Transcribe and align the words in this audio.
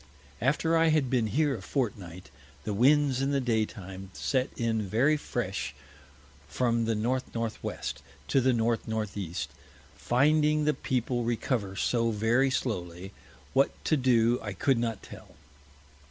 After 0.41 0.75
I 0.75 0.87
had 0.87 1.11
been 1.11 1.27
here 1.27 1.55
a 1.55 1.61
Fortnight, 1.61 2.31
the 2.63 2.73
Winds 2.73 3.21
in 3.21 3.29
the 3.29 3.39
Day 3.39 3.67
time 3.67 4.09
set 4.13 4.49
in 4.57 4.81
very 4.81 5.15
fresh 5.15 5.75
from 6.47 6.85
the 6.85 6.93
N. 6.93 7.05
N. 7.05 7.21
W. 7.33 7.49
to 8.27 8.41
the 8.41 8.49
N. 8.49 8.77
N. 8.95 9.07
E. 9.15 9.35
Finding 9.93 10.65
the 10.65 10.73
People 10.73 11.23
recover 11.23 11.75
so 11.75 12.09
very 12.09 12.49
slowly, 12.49 13.13
what 13.53 13.69
to 13.85 13.95
do 13.95 14.39
I 14.41 14.53
could 14.53 14.79
not 14.79 15.03
tell. 15.03 15.35